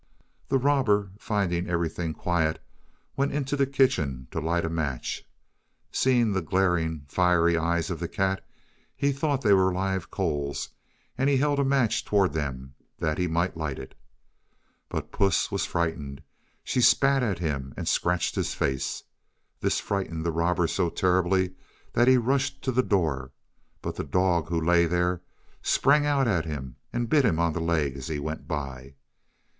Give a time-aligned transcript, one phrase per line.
[0.47, 2.59] The robber, finding everything quiet,
[3.15, 5.23] went into the kitchen to light a match.
[5.91, 8.43] Seeing the glaring, fiery eyes of the cat,
[8.95, 10.69] he thought they were live coals,
[11.19, 13.93] and held a match toward them that he might light it.
[14.89, 16.23] But Puss was frightened;
[16.63, 19.03] she spat at him and scratched his face.
[19.59, 21.53] This frightened the robber so terribly
[21.93, 23.33] that he rushed to the door,
[23.83, 25.21] but the dog, who lay there,
[25.61, 28.95] sprang out at him and bit him on the leg as he went by.